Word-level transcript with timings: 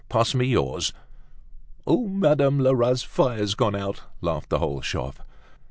Pass 0.09 0.33
me 0.33 0.47
yours." 0.47 0.93
"Oh! 1.85 2.07
Madame 2.07 2.57
Lerat's 2.57 3.03
fire's 3.03 3.53
out!" 3.61 4.01
laughed 4.19 4.49
the 4.49 4.57
whole 4.57 4.81
shop. 4.81 5.19